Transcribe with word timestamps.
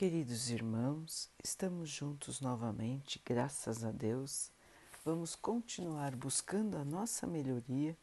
Queridos 0.00 0.48
irmãos, 0.48 1.28
estamos 1.44 1.90
juntos 1.90 2.40
novamente, 2.40 3.20
graças 3.22 3.84
a 3.84 3.90
Deus. 3.90 4.50
Vamos 5.04 5.36
continuar 5.36 6.16
buscando 6.16 6.78
a 6.78 6.84
nossa 6.86 7.26
melhoria, 7.26 7.94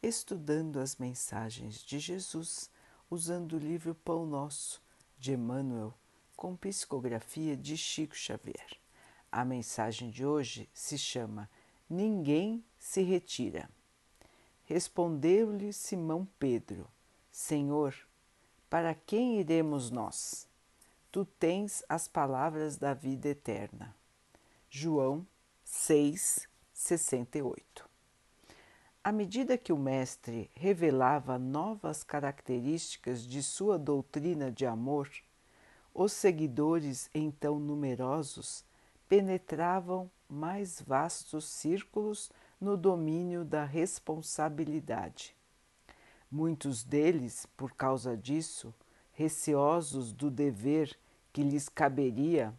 estudando 0.00 0.78
as 0.78 0.94
mensagens 0.94 1.84
de 1.84 1.98
Jesus, 1.98 2.70
usando 3.10 3.54
o 3.54 3.58
livro 3.58 3.96
Pão 3.96 4.24
Nosso, 4.24 4.80
de 5.18 5.32
Emmanuel, 5.32 5.92
com 6.36 6.54
psicografia 6.54 7.56
de 7.56 7.76
Chico 7.76 8.14
Xavier. 8.14 8.78
A 9.32 9.44
mensagem 9.44 10.08
de 10.08 10.24
hoje 10.24 10.68
se 10.72 10.96
chama 10.96 11.50
Ninguém 11.88 12.64
se 12.78 13.02
retira. 13.02 13.68
Respondeu-lhe 14.66 15.72
Simão 15.72 16.28
Pedro: 16.38 16.86
Senhor, 17.32 17.92
para 18.70 18.94
quem 18.94 19.40
iremos 19.40 19.90
nós? 19.90 20.48
Tu 21.10 21.24
tens 21.24 21.82
as 21.88 22.06
palavras 22.06 22.76
da 22.76 22.94
vida 22.94 23.28
eterna. 23.28 23.94
João 24.68 25.26
6, 25.64 26.48
68. 26.72 27.88
À 29.02 29.10
medida 29.10 29.58
que 29.58 29.72
o 29.72 29.78
Mestre 29.78 30.50
revelava 30.54 31.38
novas 31.38 32.04
características 32.04 33.24
de 33.24 33.42
sua 33.42 33.78
doutrina 33.78 34.52
de 34.52 34.66
amor, 34.66 35.10
os 35.92 36.12
seguidores, 36.12 37.10
então 37.12 37.58
numerosos, 37.58 38.64
penetravam 39.08 40.08
mais 40.28 40.80
vastos 40.80 41.46
círculos 41.46 42.30
no 42.60 42.76
domínio 42.76 43.44
da 43.44 43.64
responsabilidade. 43.64 45.34
Muitos 46.30 46.84
deles, 46.84 47.46
por 47.56 47.72
causa 47.72 48.16
disso, 48.16 48.72
receosos 49.20 50.14
do 50.14 50.30
dever 50.30 50.96
que 51.30 51.42
lhes 51.42 51.68
caberia, 51.68 52.54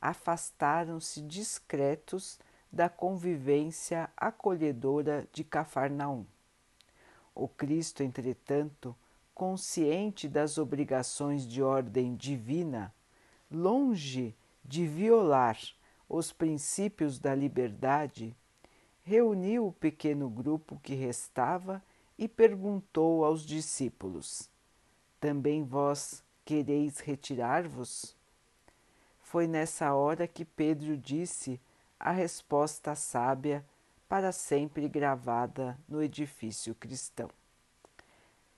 afastaram-se 0.00 1.22
discretos 1.22 2.36
da 2.72 2.88
convivência 2.88 4.10
acolhedora 4.16 5.28
de 5.32 5.44
Cafarnaum. 5.44 6.26
O 7.32 7.46
Cristo, 7.46 8.02
entretanto, 8.02 8.92
consciente 9.32 10.28
das 10.28 10.58
obrigações 10.58 11.46
de 11.46 11.62
ordem 11.62 12.16
divina, 12.16 12.92
longe 13.48 14.34
de 14.64 14.88
violar 14.88 15.60
os 16.08 16.32
princípios 16.32 17.20
da 17.20 17.36
liberdade, 17.36 18.36
reuniu 19.04 19.68
o 19.68 19.72
pequeno 19.72 20.28
grupo 20.28 20.80
que 20.82 20.94
restava 20.96 21.80
e 22.18 22.26
perguntou 22.26 23.24
aos 23.24 23.46
discípulos: 23.46 24.49
também 25.20 25.62
vós 25.62 26.24
quereis 26.44 26.98
retirar-vos? 26.98 28.16
Foi 29.20 29.46
nessa 29.46 29.94
hora 29.94 30.26
que 30.26 30.44
Pedro 30.44 30.96
disse 30.96 31.60
a 31.98 32.10
resposta 32.10 32.94
sábia 32.96 33.64
para 34.08 34.32
sempre 34.32 34.88
gravada 34.88 35.78
no 35.86 36.02
edifício 36.02 36.74
cristão. 36.74 37.28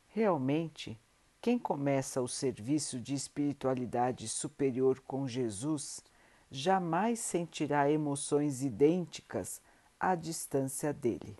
Realmente, 0.08 0.98
quem 1.40 1.58
começa 1.58 2.22
o 2.22 2.28
serviço 2.28 3.00
de 3.00 3.14
espiritualidade 3.14 4.28
superior 4.28 5.00
com 5.00 5.26
Jesus 5.26 6.00
jamais 6.50 7.18
sentirá 7.18 7.90
emoções 7.90 8.62
idênticas 8.62 9.60
à 9.98 10.14
distância 10.14 10.92
dele. 10.92 11.36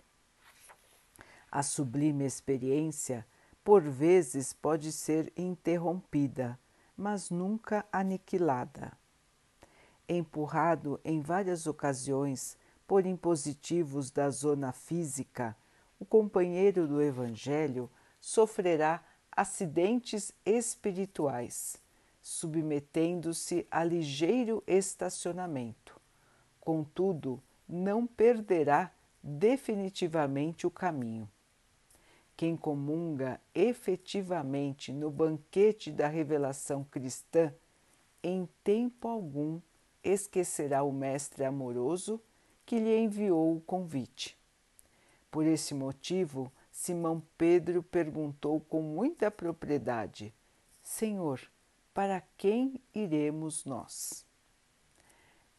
A 1.49 1.63
sublime 1.63 2.25
experiência 2.25 3.25
por 3.63 3.81
vezes 3.81 4.51
pode 4.53 4.91
ser 4.91 5.31
interrompida, 5.37 6.59
mas 6.97 7.29
nunca 7.29 7.85
aniquilada. 7.91 8.91
Empurrado 10.07 10.99
em 11.03 11.21
várias 11.21 11.65
ocasiões 11.65 12.57
por 12.85 13.05
impositivos 13.05 14.11
da 14.11 14.29
zona 14.29 14.73
física, 14.73 15.55
o 15.99 16.05
companheiro 16.05 16.85
do 16.87 17.01
Evangelho 17.01 17.89
sofrerá 18.19 19.01
acidentes 19.31 20.33
espirituais, 20.45 21.81
submetendo-se 22.21 23.65
a 23.71 23.83
ligeiro 23.83 24.61
estacionamento. 24.67 25.99
Contudo, 26.59 27.41
não 27.67 28.05
perderá 28.05 28.91
definitivamente 29.23 30.67
o 30.67 30.71
caminho. 30.71 31.29
Quem 32.35 32.57
comunga 32.57 33.39
efetivamente 33.53 34.91
no 34.91 35.11
banquete 35.11 35.91
da 35.91 36.07
revelação 36.07 36.83
cristã, 36.83 37.53
em 38.23 38.47
tempo 38.63 39.07
algum 39.07 39.61
esquecerá 40.03 40.83
o 40.83 40.91
Mestre 40.91 41.45
amoroso 41.45 42.21
que 42.65 42.79
lhe 42.79 42.97
enviou 42.97 43.55
o 43.55 43.61
convite. 43.61 44.37
Por 45.29 45.45
esse 45.45 45.73
motivo, 45.73 46.51
Simão 46.71 47.21
Pedro 47.37 47.83
perguntou 47.83 48.59
com 48.59 48.81
muita 48.81 49.29
propriedade: 49.29 50.33
Senhor, 50.81 51.39
para 51.93 52.21
quem 52.37 52.81
iremos 52.93 53.63
nós? 53.63 54.25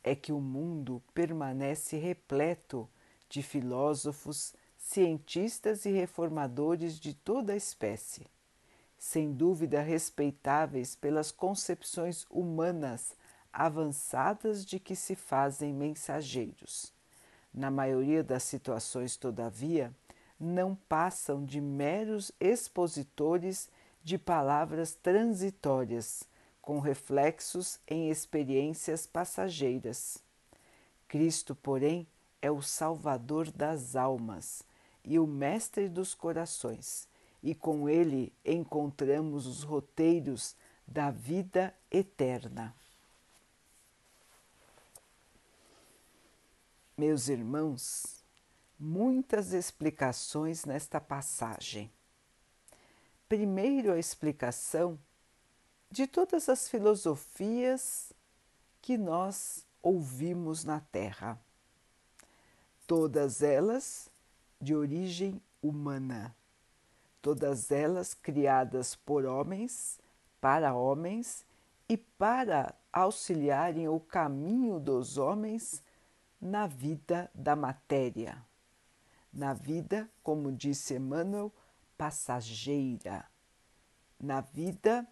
É 0.03 0.15
que 0.15 0.33
o 0.33 0.41
mundo 0.41 1.03
permanece 1.15 1.97
repleto 1.97 2.89
de 3.29 3.43
filósofos 3.43 4.55
cientistas 4.85 5.87
e 5.87 5.91
reformadores 5.91 7.01
de 7.01 7.15
toda 7.15 7.55
a 7.55 7.57
espécie, 7.57 8.27
sem 8.99 9.33
dúvida 9.33 9.81
respeitáveis 9.81 10.95
pelas 10.95 11.33
concepções 11.33 12.27
humanas 12.31 13.17
avançadas 13.51 14.65
de 14.65 14.79
que 14.79 14.95
se 14.95 15.15
fazem 15.17 15.73
mensageiros. 15.73 16.93
Na 17.53 17.71
maioria 17.71 18.23
das 18.23 18.43
situações, 18.43 19.17
todavia, 19.17 19.91
não 20.39 20.75
passam 20.75 21.45
de 21.45 21.63
meros 21.63 22.31
expositores 22.39 23.71
de 24.03 24.19
palavras 24.19 24.95
transitórias, 24.95 26.25
com 26.61 26.79
reflexos 26.79 27.81
em 27.89 28.11
experiências 28.11 29.07
passageiras. 29.07 30.23
Cristo, 31.09 31.55
porém, 31.55 32.07
é 32.43 32.51
o 32.51 32.61
Salvador 32.61 33.51
das 33.51 33.97
almas 33.97 34.63
e 35.05 35.19
o 35.19 35.27
Mestre 35.27 35.89
dos 35.89 36.15
corações, 36.15 37.07
e 37.43 37.55
com 37.55 37.89
ele 37.89 38.33
encontramos 38.45 39.47
os 39.47 39.63
roteiros 39.63 40.57
da 40.87 41.11
vida 41.11 41.75
eterna. 41.91 42.75
Meus 46.97 47.29
irmãos, 47.29 48.25
muitas 48.79 49.53
explicações 49.53 50.65
nesta 50.65 51.01
passagem. 51.01 51.91
Primeiro, 53.29 53.93
a 53.93 53.99
explicação 53.99 54.99
de 55.91 56.07
todas 56.07 56.49
as 56.49 56.69
filosofias 56.69 58.13
que 58.81 58.97
nós 58.97 59.65
ouvimos 59.83 60.65
na 60.65 60.81
Terra. 60.81 61.39
Todas 62.87 63.43
elas 63.43 64.09
de 64.61 64.75
origem 64.75 65.41
humana, 65.63 66.35
todas 67.21 67.71
elas 67.71 68.15
criadas 68.15 68.95
por 68.95 69.25
homens, 69.25 69.99
para 70.41 70.75
homens 70.75 71.45
e 71.89 71.97
para 71.97 72.75
auxiliarem 72.93 73.89
o 73.89 73.99
caminho 73.99 74.79
dos 74.79 75.19
homens 75.19 75.83
na 76.41 76.67
vida 76.67 77.31
da 77.35 77.57
matéria, 77.57 78.45
na 79.33 79.53
vida, 79.55 80.09
como 80.23 80.53
disse 80.53 80.95
Emmanuel, 80.95 81.53
passageira, 81.97 83.27
na 84.21 84.41
vida 84.41 85.07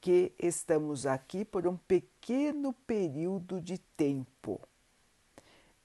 que 0.00 0.32
estamos 0.38 1.06
aqui 1.06 1.44
por 1.44 1.66
um 1.66 1.76
pequeno 1.76 2.72
período 2.72 3.60
de 3.60 3.78
tempo 3.78 4.60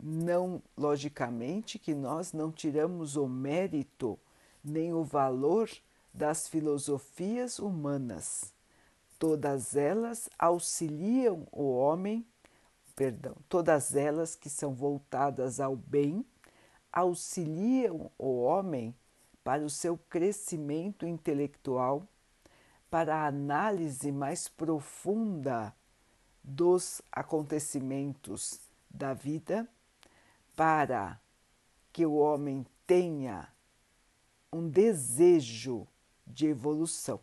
não, 0.02 0.62
logicamente, 0.78 1.80
que 1.80 1.94
nós 1.94 2.34
não 2.34 2.52
tiramos 2.52 3.16
o 3.16 3.28
mérito 3.28 4.20
nem 4.64 4.94
o 4.94 5.04
valor 5.04 5.70
das 6.14 6.48
filosofias 6.48 7.60
humanas. 7.60 8.54
Todas 9.20 9.76
elas 9.76 10.30
auxiliam 10.38 11.48
o 11.52 11.76
homem, 11.76 12.26
perdão, 12.96 13.36
todas 13.48 13.96
elas 13.96 14.36
que 14.36 14.50
são 14.50 14.74
voltadas 14.74 15.60
ao 15.60 15.76
bem, 15.76 16.26
auxiliam 16.92 18.12
o 18.18 18.42
homem 18.42 18.96
para 19.44 19.64
o 19.64 19.70
seu 19.70 19.98
crescimento 20.10 21.06
intelectual, 21.06 22.08
para 22.90 23.16
a 23.16 23.28
análise 23.28 24.12
mais 24.12 24.48
profunda 24.48 25.74
dos 26.44 27.02
acontecimentos 27.12 28.60
da 28.90 29.14
vida 29.14 29.68
para 30.56 31.20
que 31.92 32.06
o 32.06 32.16
homem 32.16 32.66
tenha 32.86 33.48
um 34.52 34.70
desejo 34.70 35.88
de 36.26 36.48
evolução. 36.48 37.20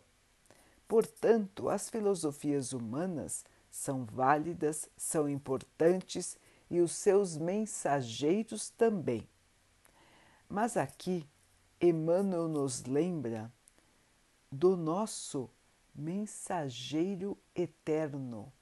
Portanto, 0.87 1.69
as 1.69 1.89
filosofias 1.89 2.73
humanas 2.73 3.45
são 3.69 4.05
válidas, 4.05 4.87
são 4.95 5.27
importantes 5.27 6.37
e 6.69 6.79
os 6.79 6.91
seus 6.91 7.37
mensageiros 7.37 8.69
também. 8.69 9.27
Mas 10.47 10.77
aqui 10.77 11.27
Emmanuel 11.81 12.47
nos 12.47 12.83
lembra 12.85 13.51
do 14.51 14.77
nosso 14.77 15.49
mensageiro 15.93 17.37
eterno, 17.55 18.53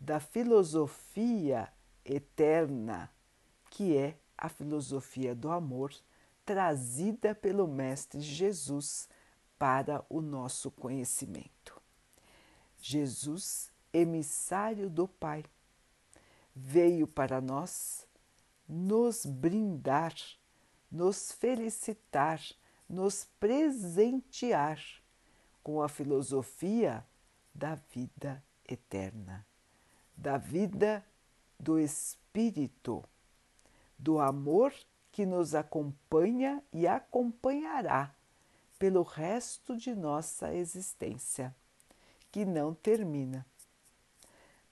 da 0.00 0.18
filosofia 0.18 1.70
eterna, 2.04 3.10
que 3.74 3.96
é 3.96 4.16
a 4.38 4.48
filosofia 4.48 5.34
do 5.34 5.50
amor 5.50 5.92
trazida 6.46 7.34
pelo 7.34 7.66
Mestre 7.66 8.20
Jesus 8.20 9.08
para 9.58 10.04
o 10.08 10.20
nosso 10.20 10.70
conhecimento. 10.70 11.82
Jesus, 12.80 13.72
emissário 13.92 14.88
do 14.88 15.08
Pai, 15.08 15.44
veio 16.54 17.08
para 17.08 17.40
nós 17.40 18.06
nos 18.68 19.26
brindar, 19.26 20.14
nos 20.88 21.32
felicitar, 21.32 22.40
nos 22.88 23.24
presentear 23.40 24.80
com 25.64 25.82
a 25.82 25.88
filosofia 25.88 27.04
da 27.52 27.74
vida 27.74 28.40
eterna, 28.68 29.44
da 30.16 30.38
vida 30.38 31.04
do 31.58 31.76
Espírito, 31.76 33.02
do 34.04 34.18
amor 34.18 34.74
que 35.10 35.24
nos 35.24 35.54
acompanha 35.54 36.62
e 36.70 36.86
acompanhará 36.86 38.14
pelo 38.78 39.02
resto 39.02 39.74
de 39.78 39.94
nossa 39.94 40.52
existência, 40.54 41.56
que 42.30 42.44
não 42.44 42.74
termina. 42.74 43.46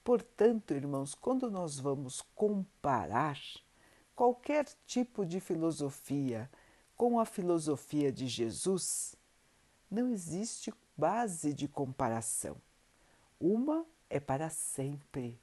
Portanto, 0.03 0.75
irmãos, 0.75 1.15
quando 1.15 1.49
nós 1.49 1.79
vamos 1.79 2.21
comparar 2.35 3.39
qualquer 4.15 4.67
tipo 4.85 5.25
de 5.25 5.39
filosofia 5.39 6.47
com 6.95 7.19
a 7.19 7.25
filosofia 7.25 8.11
de 8.11 8.27
Jesus, 8.27 9.15
não 9.89 10.09
existe 10.09 10.71
base 10.95 11.55
de 11.55 11.67
comparação. 11.67 12.55
Uma 13.39 13.83
é 14.11 14.19
para 14.19 14.51
sempre, 14.51 15.39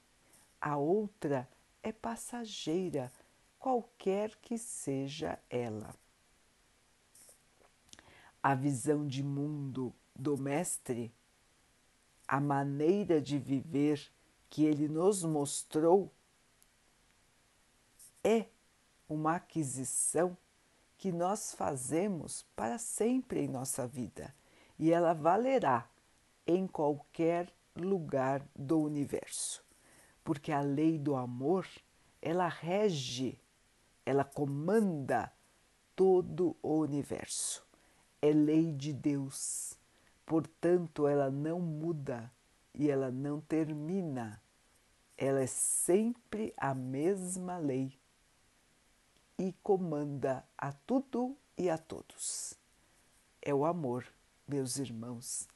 a 0.61 0.77
outra 0.77 1.45
é 1.83 1.91
passageira, 1.91 3.11
qualquer 3.61 4.35
que 4.37 4.57
seja 4.57 5.37
ela. 5.47 5.93
A 8.41 8.55
visão 8.55 9.05
de 9.05 9.21
mundo 9.21 9.93
do 10.15 10.35
Mestre, 10.35 11.13
a 12.27 12.39
maneira 12.39 13.21
de 13.21 13.37
viver 13.37 14.11
que 14.49 14.65
ele 14.65 14.87
nos 14.87 15.23
mostrou, 15.23 16.11
é 18.23 18.47
uma 19.07 19.35
aquisição 19.35 20.35
que 20.97 21.11
nós 21.11 21.53
fazemos 21.53 22.43
para 22.55 22.79
sempre 22.79 23.41
em 23.41 23.47
nossa 23.47 23.87
vida 23.87 24.33
e 24.79 24.91
ela 24.91 25.13
valerá 25.13 25.87
em 26.47 26.65
qualquer 26.65 27.53
lugar 27.75 28.43
do 28.55 28.79
universo, 28.79 29.63
porque 30.23 30.51
a 30.51 30.61
lei 30.61 30.97
do 30.97 31.15
amor 31.15 31.67
ela 32.21 32.47
rege 32.47 33.39
ela 34.05 34.23
comanda 34.23 35.31
todo 35.95 36.55
o 36.61 36.79
universo. 36.79 37.65
É 38.21 38.31
lei 38.31 38.71
de 38.71 38.93
Deus, 38.93 39.77
portanto, 40.25 41.07
ela 41.07 41.29
não 41.29 41.59
muda 41.59 42.31
e 42.73 42.89
ela 42.89 43.11
não 43.11 43.41
termina. 43.41 44.41
Ela 45.17 45.41
é 45.41 45.47
sempre 45.47 46.53
a 46.57 46.73
mesma 46.73 47.57
lei 47.57 47.93
e 49.37 49.53
comanda 49.63 50.43
a 50.57 50.71
tudo 50.71 51.35
e 51.57 51.69
a 51.69 51.77
todos. 51.77 52.55
É 53.41 53.53
o 53.53 53.65
amor, 53.65 54.05
meus 54.47 54.77
irmãos, 54.77 55.47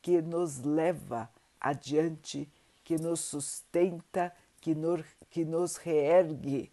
que 0.00 0.20
nos 0.22 0.58
leva 0.58 1.30
adiante, 1.60 2.48
que 2.82 2.96
nos 2.96 3.20
sustenta, 3.20 4.34
que 4.60 4.74
nos, 4.74 5.04
que 5.30 5.44
nos 5.44 5.76
reergue 5.76 6.71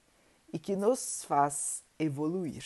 e 0.51 0.59
que 0.59 0.75
nos 0.75 1.23
faz 1.23 1.83
evoluir. 1.97 2.65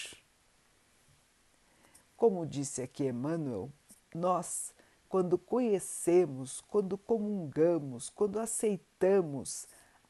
Como 2.15 2.45
disse 2.45 2.81
aqui 2.81 3.06
Emmanuel, 3.06 3.71
nós, 4.13 4.74
quando 5.09 5.38
conhecemos, 5.38 6.62
quando 6.62 6.97
comungamos, 6.97 8.09
quando 8.09 8.39
aceitamos 8.39 9.68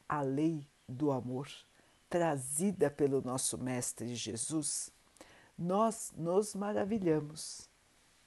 a 0.08 0.22
lei 0.22 0.68
do 0.88 1.12
amor 1.12 1.50
trazida 2.10 2.92
pelo 2.92 3.22
nosso 3.22 3.58
Mestre 3.58 4.14
Jesus, 4.16 4.92
nós 5.58 6.14
nos 6.16 6.54
maravilhamos. 6.54 7.68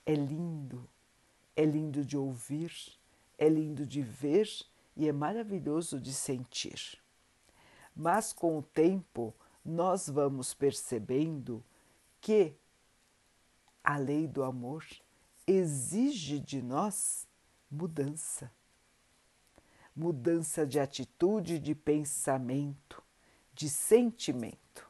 É 0.05 0.15
lindo, 0.15 0.89
é 1.55 1.65
lindo 1.65 2.05
de 2.05 2.17
ouvir, 2.17 2.73
é 3.39 3.49
lindo 3.49 3.87
de 3.87 4.03
ver 4.03 4.49
e 4.97 5.09
é 5.09 5.13
maravilhoso 5.13 6.01
de 6.01 6.13
sentir 6.13 6.99
mas 7.97 8.31
com 8.31 8.59
o 8.59 8.63
tempo 8.63 9.35
nós 9.65 10.07
vamos 10.09 10.53
percebendo 10.53 11.65
que 12.21 12.55
a 13.83 13.97
lei 13.97 14.29
do 14.29 14.45
amor 14.45 14.85
exige 15.47 16.39
de 16.39 16.61
nós 16.61 17.27
mudança. 17.71 18.53
Mudança 19.95 20.67
de 20.67 20.79
atitude, 20.79 21.59
de 21.59 21.75
pensamento, 21.75 23.03
de 23.55 23.71
sentimento. 23.71 24.87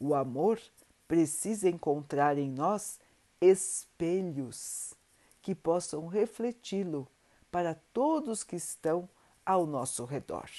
O 0.00 0.14
amor 0.14 0.60
precisa 1.06 1.68
encontrar 1.68 2.36
em 2.36 2.50
nós 2.50 2.98
espelhos 3.40 4.94
que 5.40 5.54
possam 5.54 6.08
refleti-lo 6.08 7.06
para 7.52 7.74
todos 7.92 8.42
que 8.42 8.56
estão 8.56 9.08
ao 9.44 9.64
nosso 9.64 10.04
redor 10.04 10.50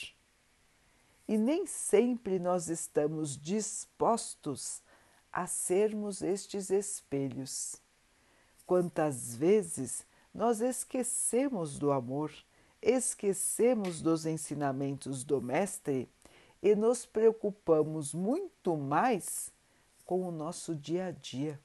e 1.27 1.37
nem 1.37 1.65
sempre 1.65 2.39
nós 2.39 2.69
estamos 2.69 3.37
dispostos 3.37 4.81
a 5.31 5.45
sermos 5.45 6.21
estes 6.21 6.69
espelhos. 6.69 7.81
Quantas 8.65 9.35
vezes 9.35 10.05
nós 10.33 10.61
esquecemos 10.61 11.77
do 11.77 11.91
amor, 11.91 12.31
esquecemos 12.81 14.01
dos 14.01 14.25
ensinamentos 14.25 15.23
do 15.23 15.41
Mestre 15.41 16.09
e 16.61 16.75
nos 16.75 17.05
preocupamos 17.05 18.13
muito 18.13 18.77
mais 18.77 19.51
com 20.05 20.27
o 20.27 20.31
nosso 20.31 20.73
dia 20.73 21.07
a 21.07 21.11
dia, 21.11 21.59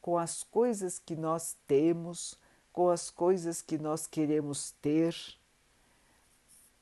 com 0.00 0.16
as 0.16 0.42
coisas 0.44 0.98
que 0.98 1.16
nós 1.16 1.56
temos, 1.66 2.38
com 2.72 2.88
as 2.88 3.10
coisas 3.10 3.60
que 3.60 3.76
nós 3.76 4.06
queremos 4.06 4.70
ter 4.80 5.14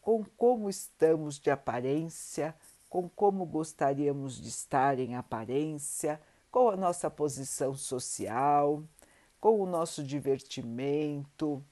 com 0.04 0.22
como 0.36 0.68
estamos 0.68 1.38
de 1.38 1.50
aparência, 1.50 2.54
com 2.90 3.08
como 3.08 3.46
gostaríamos 3.46 4.38
de 4.38 4.50
estar 4.50 4.98
em 4.98 5.16
aparência, 5.16 6.20
com 6.50 6.68
a 6.68 6.76
nossa 6.76 7.10
posição 7.10 7.72
social, 7.72 8.84
com 9.40 9.58
o 9.62 9.64
nosso 9.64 10.04
divertimento, 10.04 11.64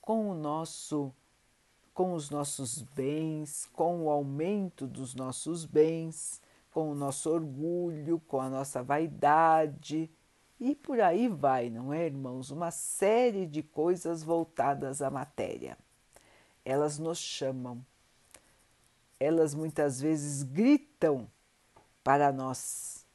com 0.00 0.28
o 0.28 0.34
nosso 0.34 1.14
com 1.94 2.14
os 2.14 2.28
nossos 2.30 2.82
bens, 2.82 3.66
com 3.72 4.02
o 4.02 4.10
aumento 4.10 4.88
dos 4.88 5.14
nossos 5.14 5.64
bens, 5.64 6.42
com 6.72 6.90
o 6.90 6.94
nosso 6.96 7.30
orgulho, 7.30 8.20
com 8.26 8.40
a 8.40 8.50
nossa 8.50 8.82
vaidade 8.82 10.10
e 10.58 10.74
por 10.74 11.00
aí 11.00 11.28
vai, 11.28 11.70
não 11.70 11.92
é, 11.92 12.06
irmãos? 12.06 12.50
Uma 12.50 12.72
série 12.72 13.46
de 13.46 13.62
coisas 13.62 14.24
voltadas 14.24 15.00
à 15.00 15.08
matéria 15.08 15.78
elas 16.64 16.98
nos 16.98 17.18
chamam, 17.18 17.84
elas 19.20 19.54
muitas 19.54 20.00
vezes 20.00 20.42
gritam 20.42 21.30
para 22.02 22.32
nós. 22.32 23.06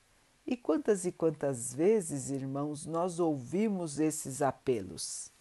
E 0.46 0.58
quantas 0.58 1.06
e 1.06 1.12
quantas 1.12 1.74
vezes, 1.74 2.30
irmãos, 2.30 2.86
nós 2.86 3.20
ouvimos 3.20 4.00
esses 4.00 4.42
apelos? 4.42 5.32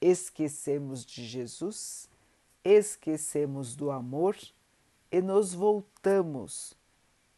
Esquecemos 0.00 1.04
de 1.04 1.24
Jesus, 1.24 2.08
esquecemos 2.62 3.74
do 3.74 3.90
amor 3.90 4.36
e 5.10 5.22
nos 5.22 5.54
voltamos 5.54 6.76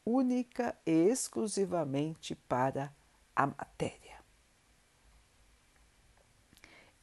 única 0.05 0.75
e 0.87 0.91
exclusivamente 0.91 2.35
para 2.35 2.91
a 3.37 3.47
matéria. 3.47 4.19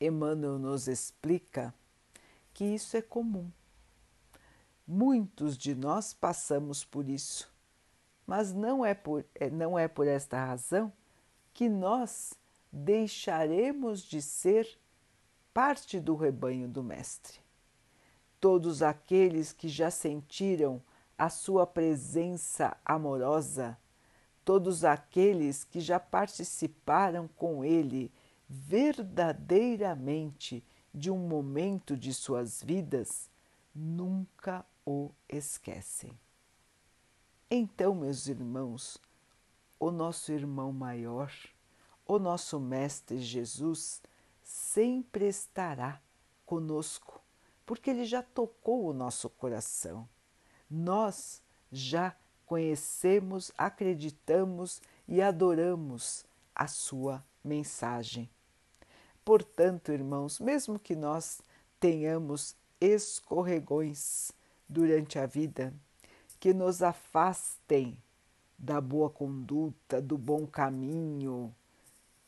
Emmanuel 0.01 0.57
nos 0.57 0.87
explica 0.87 1.73
que 2.55 2.63
isso 2.63 2.97
é 2.97 3.03
comum. 3.03 3.51
Muitos 4.87 5.57
de 5.57 5.75
nós 5.75 6.13
passamos 6.13 6.85
por 6.85 7.09
isso, 7.09 7.53
mas 8.25 8.53
não 8.53 8.85
é 8.85 8.95
por, 8.95 9.25
é, 9.35 9.49
não 9.49 9.77
é 9.77 9.87
por 9.87 10.07
esta 10.07 10.43
razão 10.43 10.91
que 11.53 11.67
nós 11.67 12.33
deixaremos 12.71 14.01
de 14.01 14.21
ser 14.21 14.79
parte 15.53 15.99
do 15.99 16.15
rebanho 16.15 16.67
do 16.67 16.83
Mestre. 16.83 17.39
todos 18.39 18.83
aqueles 18.83 19.51
que 19.51 19.67
já 19.67 19.89
sentiram 19.89 20.79
a 21.17 21.29
sua 21.29 21.65
presença 21.65 22.77
amorosa, 22.85 23.75
todos 24.43 24.85
aqueles 24.85 25.63
que 25.63 25.79
já 25.79 25.99
participaram 25.99 27.27
com 27.35 27.65
ele 27.65 28.11
verdadeiramente 28.47 30.63
de 30.95 31.11
um 31.11 31.17
momento 31.17 31.97
de 31.97 32.13
suas 32.13 32.63
vidas, 32.63 33.29
nunca 33.73 34.65
o 34.85 35.11
esquecem. 35.27 36.17
Então, 37.51 37.93
meus 37.93 38.27
irmãos, 38.27 38.97
o 39.77 39.91
nosso 39.91 40.31
irmão 40.31 40.71
maior, 40.71 41.29
o 42.07 42.17
nosso 42.17 42.61
Mestre 42.61 43.19
Jesus, 43.19 44.01
sempre 44.41 45.27
estará 45.27 46.01
conosco, 46.45 47.21
porque 47.65 47.89
ele 47.89 48.05
já 48.05 48.23
tocou 48.23 48.85
o 48.85 48.93
nosso 48.93 49.29
coração. 49.29 50.07
Nós 50.69 51.41
já 51.71 52.15
conhecemos, 52.45 53.51
acreditamos 53.57 54.81
e 55.07 55.21
adoramos 55.21 56.25
a 56.53 56.67
sua 56.67 57.21
mensagem. 57.43 58.29
Portanto, 59.25 59.91
irmãos, 59.91 60.39
mesmo 60.39 60.77
que 60.77 60.95
nós 60.95 61.41
tenhamos 61.79 62.55
escorregões 62.79 64.31
durante 64.69 65.17
a 65.17 65.25
vida, 65.25 65.73
que 66.39 66.53
nos 66.53 66.83
afastem 66.83 67.97
da 68.55 68.79
boa 68.79 69.09
conduta, 69.09 69.99
do 69.99 70.15
bom 70.15 70.45
caminho, 70.45 71.53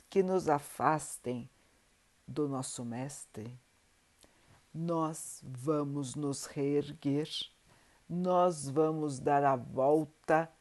que 0.09 0.23
nos 0.23 0.49
afastem 0.49 1.47
do 2.27 2.49
nosso 2.49 2.83
Mestre, 2.83 3.55
nós 4.73 5.41
vamos 5.43 6.15
nos 6.15 6.45
reerguer, 6.45 7.29
nós 8.09 8.67
vamos 8.67 9.19
dar 9.19 9.43
a 9.43 9.55
volta 9.55 10.51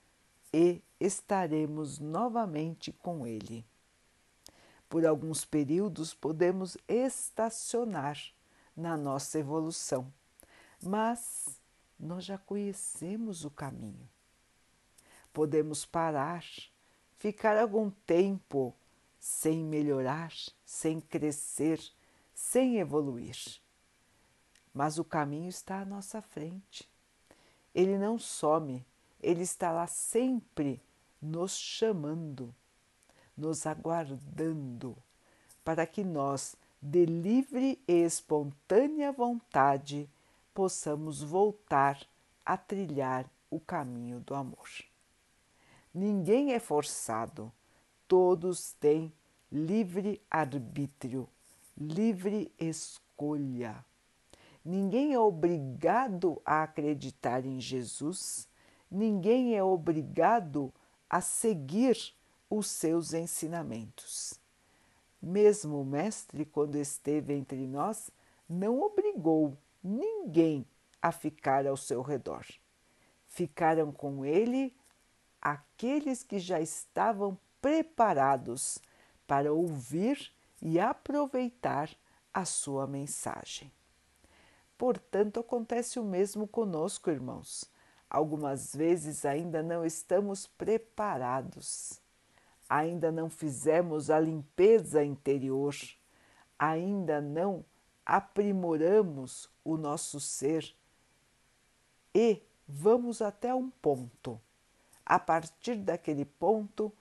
e 0.53 0.83
estaremos 1.01 1.99
novamente 1.99 2.93
com 2.93 3.27
Ele. 3.27 3.65
Por 4.89 5.05
alguns 5.05 5.45
períodos 5.45 6.15
podemos 6.15 6.77
estacionar 6.89 8.19
na 8.77 8.97
nossa 8.97 9.39
evolução, 9.39 10.13
mas 10.83 11.61
nós 11.99 12.25
já 12.25 12.39
conhecemos 12.39 13.45
o 13.45 13.51
caminho. 13.51 14.09
Podemos 15.33 15.85
parar, 15.85 16.45
ficar 17.17 17.59
algum 17.59 17.91
tempo 17.91 18.75
sem 19.19 19.65
melhorar, 19.65 20.33
sem 20.65 21.01
crescer, 21.01 21.81
sem 22.35 22.79
evoluir. 22.79 23.37
Mas 24.73 24.99
o 24.99 25.05
caminho 25.05 25.49
está 25.49 25.81
à 25.81 25.85
nossa 25.85 26.23
frente. 26.23 26.89
Ele 27.75 27.99
não 27.99 28.19
some, 28.19 28.87
ele 29.21 29.43
está 29.43 29.73
lá 29.73 29.87
sempre 29.87 30.81
nos 31.21 31.57
chamando, 31.57 32.55
nos 33.37 33.67
aguardando, 33.67 34.97
para 35.65 35.87
que 35.87 36.03
nós, 36.03 36.57
de 36.81 37.05
livre 37.05 37.79
e 37.87 38.05
espontânea 38.05 39.13
vontade, 39.13 40.09
possamos 40.55 41.23
voltar 41.23 42.01
a 42.45 42.57
trilhar 42.57 43.29
o 43.51 43.61
caminho 43.61 44.21
do 44.21 44.35
amor. 44.35 44.69
Ninguém 45.93 46.53
é 46.53 46.59
forçado, 46.59 47.53
todos 48.09 48.73
têm 48.75 49.13
livre 49.51 50.21
arbítrio, 50.31 51.29
livre 51.77 52.53
escolha. 52.59 53.85
Ninguém 54.65 55.15
é 55.15 55.19
obrigado 55.19 56.41
a 56.45 56.63
acreditar 56.63 57.45
em 57.45 57.61
Jesus, 57.61 58.49
ninguém 58.91 59.57
é 59.57 59.63
obrigado 59.63 60.73
a 61.09 61.21
seguir 61.21 62.16
os 62.49 62.69
seus 62.69 63.13
ensinamentos. 63.13 64.39
Mesmo 65.21 65.81
o 65.81 65.85
Mestre, 65.85 66.45
quando 66.45 66.77
esteve 66.77 67.35
entre 67.35 67.67
nós, 67.67 68.11
não 68.49 68.81
obrigou 68.81 69.57
ninguém 69.83 70.67
a 71.01 71.11
ficar 71.11 71.67
ao 71.67 71.77
seu 71.77 72.03
redor. 72.03 72.45
Ficaram 73.27 73.93
com 73.93 74.25
ele 74.25 74.75
aqueles 75.41 76.23
que 76.23 76.39
já 76.39 76.61
estavam 76.61 77.39
preparados 77.61 78.79
para 79.27 79.53
ouvir 79.53 80.33
e 80.61 80.79
aproveitar 80.79 81.91
a 82.33 82.45
sua 82.45 82.87
mensagem. 82.87 83.71
Portanto, 84.77 85.41
acontece 85.41 85.99
o 85.99 86.05
mesmo 86.05 86.47
conosco, 86.47 87.11
irmãos. 87.11 87.71
Algumas 88.09 88.75
vezes 88.75 89.25
ainda 89.25 89.63
não 89.63 89.85
estamos 89.85 90.47
preparados, 90.47 92.01
ainda 92.69 93.11
não 93.13 93.31
fizemos 93.31 94.11
a 94.11 94.19
limpeza 94.19 95.05
interior, 95.05 95.75
ainda 96.59 97.21
não 97.21 97.65
aprimoramos 98.05 99.49
o 99.65 99.77
nosso 99.77 100.21
ser 100.21 100.75
e 102.15 102.43
vamos 102.67 103.21
até 103.21 103.55
um 103.55 103.69
ponto. 103.69 104.41
A 105.05 105.19
partir 105.19 105.77
daquele 105.77 106.25
ponto, 106.25 106.93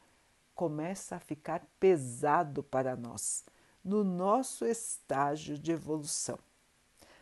começa 0.54 1.16
a 1.16 1.20
ficar 1.20 1.66
pesado 1.80 2.64
para 2.64 2.96
nós, 2.96 3.44
no 3.84 4.04
nosso 4.04 4.66
estágio 4.66 5.58
de 5.58 5.72
evolução. 5.72 6.40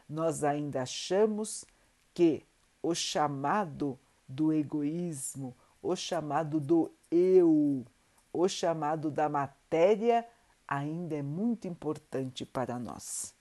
Nós 0.08 0.44
ainda 0.44 0.84
achamos 0.84 1.66
que 2.14 2.46
o 2.82 2.94
chamado 2.94 3.98
do 4.28 4.54
egoísmo, 4.54 5.56
o 5.82 5.96
chamado 5.96 6.60
do 6.60 6.92
eu, 7.10 7.86
o 8.34 8.50
chamado 8.50 9.12
da 9.12 9.30
matéria 9.30 10.28
ainda 10.68 11.16
é 11.16 11.22
muito 11.22 11.68
importante 11.68 12.44
para 12.46 12.80
nós. 12.80 13.36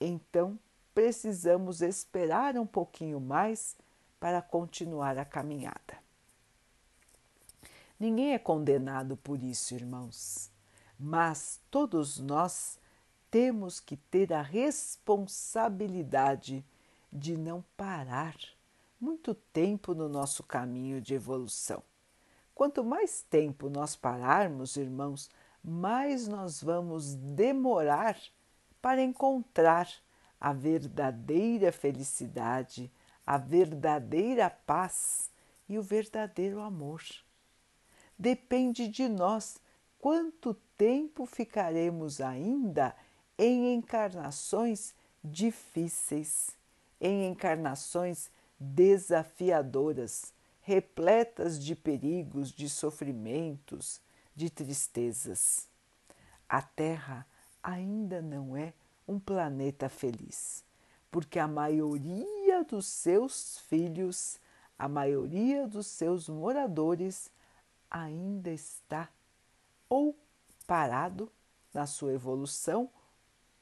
Então, 0.00 0.56
precisamos 0.94 1.82
esperar 1.82 2.56
um 2.56 2.66
pouquinho 2.66 3.20
mais 3.20 3.76
para 4.20 4.40
continuar 4.40 5.18
a 5.18 5.24
caminhada. 5.24 5.98
Ninguém 7.98 8.34
é 8.34 8.38
condenado 8.38 9.16
por 9.16 9.42
isso, 9.42 9.74
irmãos, 9.74 10.52
mas 10.98 11.58
todos 11.70 12.18
nós 12.18 12.78
temos 13.30 13.80
que 13.80 13.96
ter 13.96 14.32
a 14.32 14.42
responsabilidade 14.42 16.64
de 17.12 17.36
não 17.36 17.62
parar 17.76 18.36
muito 19.00 19.34
tempo 19.34 19.94
no 19.94 20.08
nosso 20.08 20.42
caminho 20.42 21.00
de 21.00 21.14
evolução. 21.14 21.80
Quanto 22.56 22.82
mais 22.82 23.20
tempo 23.20 23.68
nós 23.68 23.94
pararmos, 23.94 24.78
irmãos, 24.78 25.28
mais 25.62 26.26
nós 26.26 26.62
vamos 26.62 27.14
demorar 27.14 28.18
para 28.80 29.02
encontrar 29.02 29.86
a 30.40 30.54
verdadeira 30.54 31.70
felicidade, 31.70 32.90
a 33.26 33.36
verdadeira 33.36 34.48
paz 34.48 35.30
e 35.68 35.78
o 35.78 35.82
verdadeiro 35.82 36.62
amor. 36.62 37.02
Depende 38.18 38.88
de 38.88 39.06
nós 39.06 39.60
quanto 39.98 40.54
tempo 40.78 41.26
ficaremos 41.26 42.22
ainda 42.22 42.96
em 43.36 43.74
encarnações 43.74 44.94
difíceis, 45.22 46.56
em 46.98 47.26
encarnações 47.26 48.30
desafiadoras, 48.58 50.32
repletas 50.66 51.64
de 51.64 51.76
perigos, 51.76 52.50
de 52.50 52.68
sofrimentos, 52.68 54.00
de 54.34 54.50
tristezas. 54.50 55.68
A 56.48 56.60
Terra 56.60 57.24
ainda 57.62 58.20
não 58.20 58.56
é 58.56 58.74
um 59.06 59.20
planeta 59.20 59.88
feliz, 59.88 60.64
porque 61.08 61.38
a 61.38 61.46
maioria 61.46 62.64
dos 62.64 62.86
seus 62.86 63.58
filhos, 63.68 64.40
a 64.76 64.88
maioria 64.88 65.68
dos 65.68 65.86
seus 65.86 66.28
moradores 66.28 67.30
ainda 67.88 68.50
está 68.50 69.08
ou 69.88 70.18
parado 70.66 71.30
na 71.72 71.86
sua 71.86 72.12
evolução 72.12 72.90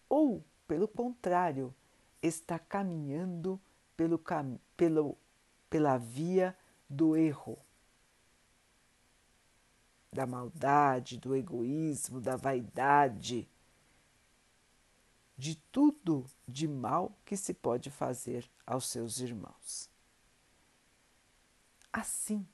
ou, 0.08 0.42
pelo 0.66 0.88
contrário, 0.88 1.74
está 2.22 2.58
caminhando 2.58 3.60
pelo, 3.94 4.18
pelo, 4.74 5.18
pela 5.68 5.98
via 5.98 6.56
do 6.94 7.16
erro, 7.16 7.58
da 10.12 10.26
maldade, 10.26 11.18
do 11.18 11.34
egoísmo, 11.34 12.20
da 12.20 12.36
vaidade, 12.36 13.48
de 15.36 15.56
tudo 15.72 16.24
de 16.46 16.68
mal 16.68 17.12
que 17.24 17.36
se 17.36 17.52
pode 17.52 17.90
fazer 17.90 18.48
aos 18.64 18.86
seus 18.86 19.18
irmãos. 19.18 19.90
Assim, 21.92 22.46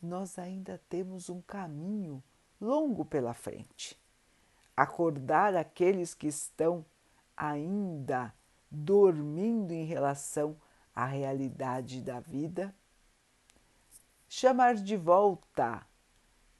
nós 0.00 0.38
ainda 0.38 0.80
temos 0.88 1.28
um 1.28 1.42
caminho 1.42 2.22
longo 2.58 3.04
pela 3.04 3.34
frente. 3.34 3.98
Acordar 4.74 5.54
aqueles 5.54 6.14
que 6.14 6.26
estão 6.26 6.84
ainda 7.36 8.34
dormindo 8.70 9.72
em 9.72 9.84
relação 9.84 10.56
à 10.94 11.04
realidade 11.04 12.00
da 12.00 12.20
vida, 12.20 12.74
chamar 14.28 14.74
de 14.74 14.96
volta 14.96 15.86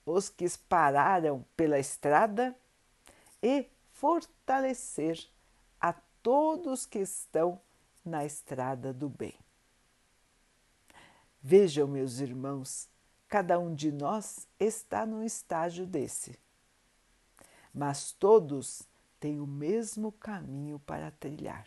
os 0.04 0.28
que 0.28 0.46
pararam 0.68 1.44
pela 1.56 1.78
estrada 1.78 2.56
e 3.42 3.68
fortalecer 3.90 5.28
a 5.80 5.92
todos 6.22 6.86
que 6.86 7.00
estão 7.00 7.60
na 8.04 8.24
estrada 8.24 8.92
do 8.92 9.08
bem. 9.08 9.34
Vejam, 11.42 11.88
meus 11.88 12.20
irmãos, 12.20 12.88
cada 13.28 13.58
um 13.58 13.74
de 13.74 13.90
nós 13.90 14.48
está 14.58 15.04
num 15.04 15.22
estágio 15.22 15.86
desse, 15.86 16.38
mas 17.74 18.12
todos 18.12 18.82
têm 19.18 19.40
o 19.40 19.46
mesmo 19.46 20.12
caminho 20.12 20.78
para 20.80 21.10
trilhar. 21.10 21.66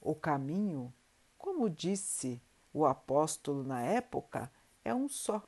O 0.00 0.14
caminho, 0.14 0.92
como 1.36 1.68
disse 1.68 2.40
o 2.72 2.86
apóstolo 2.86 3.64
na 3.64 3.82
época, 3.82 4.50
é 4.84 4.94
um 4.94 5.08
só. 5.08 5.42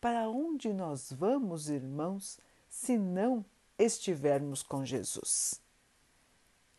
Para 0.00 0.28
onde 0.28 0.72
nós 0.72 1.12
vamos, 1.12 1.68
irmãos, 1.68 2.38
se 2.68 2.96
não 2.98 3.44
estivermos 3.78 4.62
com 4.62 4.84
Jesus? 4.84 5.60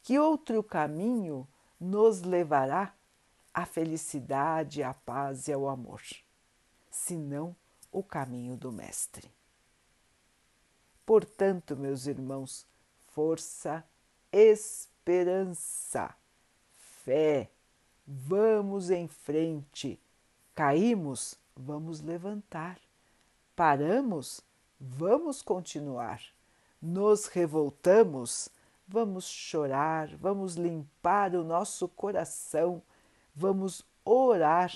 Que 0.04 0.18
outro 0.18 0.64
caminho 0.64 1.48
nos 1.80 2.22
levará 2.22 2.94
à 3.54 3.66
felicidade, 3.66 4.84
à 4.84 4.94
paz 4.94 5.48
e 5.48 5.54
ao 5.54 5.68
amor, 5.68 6.02
senão 6.90 7.56
o 7.92 8.02
caminho 8.04 8.56
do 8.56 8.72
Mestre? 8.72 9.32
Portanto, 11.06 11.76
meus 11.76 12.06
irmãos, 12.06 12.66
força, 13.08 13.84
esperança, 14.32 16.14
fé, 17.04 17.50
vamos 18.06 18.90
em 18.90 19.08
frente. 19.08 20.00
Caímos, 20.54 21.38
vamos 21.58 22.02
levantar. 22.02 22.80
Paramos, 23.56 24.42
vamos 24.80 25.42
continuar. 25.42 26.22
Nos 26.82 27.26
revoltamos, 27.28 28.50
vamos 28.88 29.26
chorar, 29.26 30.16
vamos 30.18 30.56
limpar 30.56 31.36
o 31.36 31.44
nosso 31.44 31.88
coração, 31.88 32.82
vamos 33.36 33.84
orar 34.06 34.72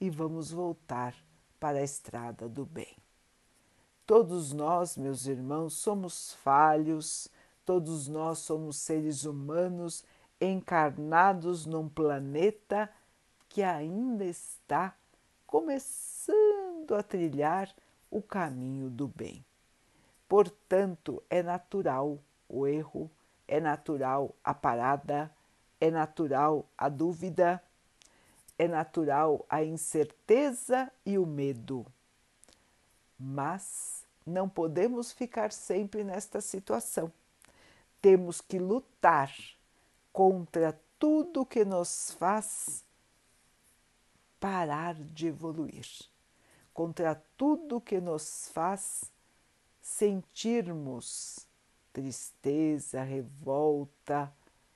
e 0.00 0.08
vamos 0.10 0.50
voltar 0.50 1.14
para 1.60 1.78
a 1.78 1.82
estrada 1.82 2.48
do 2.48 2.64
bem. 2.64 2.96
Todos 4.06 4.52
nós, 4.52 4.96
meus 4.96 5.26
irmãos, 5.26 5.74
somos 5.74 6.32
falhos, 6.34 7.28
todos 7.64 8.08
nós 8.08 8.38
somos 8.38 8.76
seres 8.76 9.24
humanos 9.24 10.02
encarnados 10.40 11.66
num 11.66 11.88
planeta 11.88 12.90
que 13.48 13.62
ainda 13.62 14.24
está 14.24 14.94
começando 15.48 16.94
a 16.94 17.02
trilhar 17.02 17.74
o 18.10 18.20
caminho 18.20 18.90
do 18.90 19.08
bem. 19.08 19.42
Portanto, 20.28 21.22
é 21.30 21.42
natural 21.42 22.18
o 22.46 22.66
erro, 22.66 23.10
é 23.48 23.58
natural 23.58 24.34
a 24.44 24.52
parada, 24.52 25.34
é 25.80 25.90
natural 25.90 26.66
a 26.76 26.90
dúvida, 26.90 27.62
é 28.58 28.68
natural 28.68 29.46
a 29.48 29.64
incerteza 29.64 30.92
e 31.04 31.16
o 31.16 31.24
medo. 31.24 31.86
Mas 33.18 34.04
não 34.26 34.50
podemos 34.50 35.12
ficar 35.12 35.50
sempre 35.50 36.04
nesta 36.04 36.42
situação. 36.42 37.10
Temos 38.02 38.42
que 38.42 38.58
lutar 38.58 39.34
contra 40.12 40.78
tudo 40.98 41.46
que 41.46 41.64
nos 41.64 42.12
faz 42.18 42.84
parar 44.40 44.94
de 44.94 45.28
evoluir, 45.28 45.86
contra 46.72 47.14
tudo 47.36 47.80
que 47.80 48.00
nos 48.00 48.48
faz 48.52 49.10
sentirmos 49.80 51.46
tristeza, 51.92 53.02
revolta, 53.02 54.32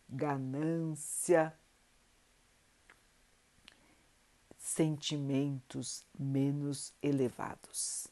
ganância, 0.09 1.57
sentimentos 4.59 6.05
menos 6.19 6.93
elevados. 7.03 8.09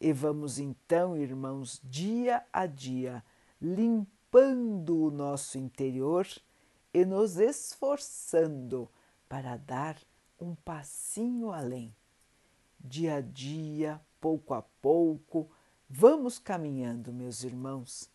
E 0.00 0.12
vamos 0.12 0.58
então, 0.58 1.16
irmãos, 1.16 1.80
dia 1.82 2.44
a 2.52 2.66
dia, 2.66 3.24
limpando 3.60 5.04
o 5.04 5.10
nosso 5.10 5.56
interior 5.56 6.26
e 6.92 7.04
nos 7.04 7.38
esforçando 7.38 8.88
para 9.28 9.56
dar 9.56 9.96
um 10.38 10.54
passinho 10.54 11.52
além. 11.52 11.94
Dia 12.78 13.16
a 13.16 13.20
dia, 13.20 14.00
pouco 14.20 14.54
a 14.54 14.62
pouco, 14.62 15.50
vamos 15.88 16.38
caminhando, 16.38 17.12
meus 17.12 17.42
irmãos, 17.42 18.10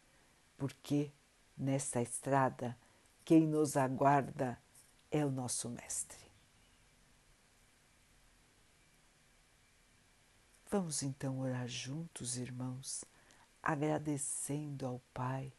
porque 0.57 1.11
nesta 1.57 2.01
estrada 2.01 2.77
quem 3.25 3.47
nos 3.47 3.75
aguarda 3.75 4.59
é 5.09 5.25
o 5.25 5.31
nosso 5.31 5.69
Mestre. 5.69 6.19
Vamos 10.69 11.03
então 11.03 11.39
orar 11.39 11.67
juntos, 11.67 12.37
irmãos, 12.37 13.03
agradecendo 13.61 14.85
ao 14.85 15.01
Pai 15.13 15.51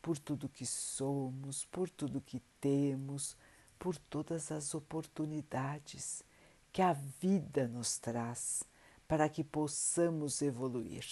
por 0.00 0.18
tudo 0.18 0.48
que 0.48 0.64
somos, 0.64 1.64
por 1.64 1.90
tudo 1.90 2.20
que 2.20 2.40
temos, 2.60 3.36
por 3.80 3.96
todas 3.96 4.52
as 4.52 4.74
oportunidades 4.74 6.22
que 6.70 6.82
a 6.82 6.92
vida 6.92 7.66
nos 7.66 7.98
traz 7.98 8.62
para 9.08 9.26
que 9.26 9.42
possamos 9.42 10.42
evoluir, 10.42 11.06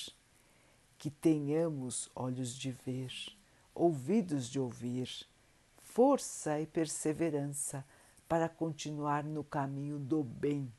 que 0.99 1.11
tenhamos 1.11 2.11
olhos 2.15 2.55
de 2.55 2.71
ver, 2.71 3.11
ouvidos 3.75 4.51
de 4.51 4.61
ouvir, 4.61 5.09
força 5.79 6.61
e 6.61 6.67
perseverança 6.67 7.83
para 8.29 8.51
continuar 8.51 9.25
no 9.25 9.43
caminho 9.43 9.99
do 9.99 10.23
bem, 10.23 10.71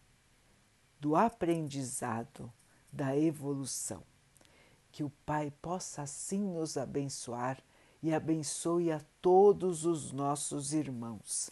do 0.99 1.15
aprendizado, 1.15 2.53
da 2.93 3.17
evolução. 3.17 4.03
Que 4.91 5.03
o 5.03 5.09
Pai 5.25 5.51
possa 5.59 6.03
assim 6.03 6.43
nos 6.43 6.77
abençoar 6.77 7.59
e 8.03 8.13
abençoe 8.13 8.91
a 8.91 9.01
todos 9.19 9.85
os 9.85 10.11
nossos 10.11 10.71
irmãos 10.71 11.51